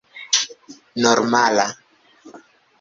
normala 1.03 1.65